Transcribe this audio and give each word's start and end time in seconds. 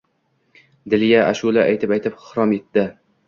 Dilya 0.93 1.19
ashula 1.33 1.63
aytib-aytib 1.73 2.17
xirom 2.29 2.57
etdi: 2.59 2.89